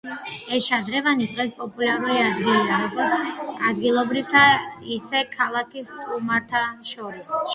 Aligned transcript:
ეს 0.55 0.67
შადრევანი 0.67 1.27
დღეს 1.33 1.51
პოპულარული 1.59 2.15
ადგილია, 2.29 2.79
როგორც 2.85 3.59
ადგილობრივთა, 3.73 4.45
ისე 4.97 5.23
ქალაქის 5.37 5.95
სტუმართა 5.99 6.65
შორის. 6.95 7.31